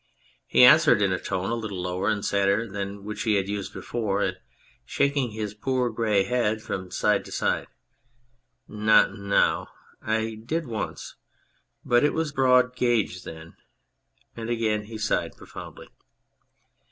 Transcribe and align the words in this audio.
He 0.47 0.63
answered, 0.63 0.99
in 0.99 1.11
a 1.13 1.19
tone 1.19 1.51
a 1.51 1.55
little 1.55 1.79
lower 1.79 2.09
and 2.09 2.25
sadder 2.25 2.65
than 2.67 2.95
that 2.95 3.01
which 3.03 3.21
he 3.21 3.35
had 3.35 3.47
used 3.47 3.71
before 3.71 4.23
and 4.23 4.37
shaking 4.83 5.29
his 5.29 5.53
poor 5.53 5.91
grey 5.91 6.23
head 6.23 6.63
from 6.63 6.89
side 6.89 7.23
to 7.25 7.31
side." 7.31 7.67
Not 8.87 9.13
now!... 9.13 9.67
I 10.01 10.41
did 10.43 10.65
once.... 10.65 11.17
But 11.85 12.03
it 12.03 12.15
was 12.15 12.31
broad 12.31 12.75
gauge 12.75 13.21
then!" 13.21 13.57
and 14.35 14.49
again 14.49 14.85
he 14.85 14.97
sighed 14.97 15.37
profoundly. 15.37 15.89